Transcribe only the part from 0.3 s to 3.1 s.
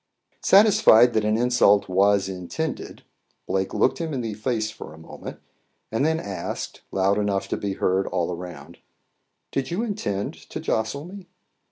Satisfied that an insult was intended,